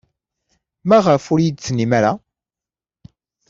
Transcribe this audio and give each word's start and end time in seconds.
Maɣef 0.87 1.23
ur 1.31 1.39
iyi-d-tennim 1.39 1.91
ara? 1.97 2.11